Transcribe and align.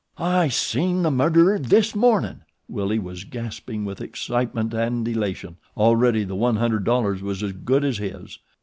"I 0.17 0.47
seen 0.47 1.03
the 1.03 1.11
murderer 1.11 1.59
this 1.59 1.93
mornin'," 1.95 2.41
Willie 2.67 2.97
was 2.97 3.23
gasping 3.23 3.85
with 3.85 4.01
excitement 4.01 4.73
and 4.73 5.07
elation. 5.07 5.57
Already 5.77 6.23
the 6.23 6.33
one 6.33 6.55
hundred 6.55 6.85
dollars 6.85 7.21
was 7.21 7.43
as 7.43 7.51
good 7.51 7.85
as 7.85 7.99
his. 7.99 8.39